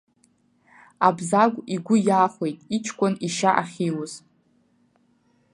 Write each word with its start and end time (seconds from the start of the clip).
Абзагә 1.07 1.59
игәы 1.75 1.95
иахәеит 2.07 2.57
иҷкәын 2.75 3.13
ишьа 3.27 3.51
ахьиуз. 3.61 4.13